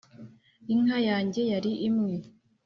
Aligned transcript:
inka 0.73 0.97
yange 1.07 1.41
yari 1.51 1.71
imwe 1.87 2.13